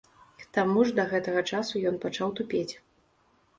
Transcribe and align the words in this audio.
К 0.37 0.45
таму 0.57 0.85
ж 0.87 0.95
да 1.01 1.05
гэтага 1.11 1.45
часу 1.53 1.83
ён 1.91 2.01
пачаў 2.07 2.35
тупець. 2.43 2.73